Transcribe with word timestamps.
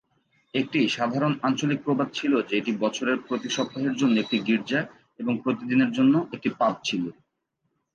একটি 0.53 0.79
সাধারণ 0.89 1.33
আঞ্চলিক 1.41 1.79
প্রবাদ 1.83 2.07
ছিল 2.13 2.33
যে 2.41 2.53
এটি 2.57 2.71
বছরের 2.77 3.17
প্রতি 3.27 3.49
সপ্তাহের 3.49 3.95
জন্য 3.95 4.15
একটি 4.19 4.37
গির্জা 4.47 4.81
এবং 5.19 5.33
প্রতিদিনের 5.43 5.91
জন্য 5.91 6.13
একটি 6.33 6.49
পাব 6.59 6.73
ছিল। 6.83 7.03